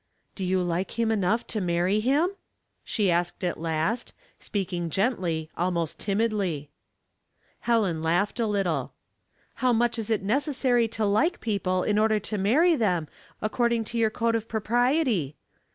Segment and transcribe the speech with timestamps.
[0.35, 2.31] "Do you like him enough to marry him?
[2.57, 6.71] '* she asked at last, speaking gently, almost timidly.
[7.59, 8.93] Helen laughed a little.
[9.61, 13.09] "How much is it necessary to like people In order to marry them,
[13.43, 15.35] according to your code of propriety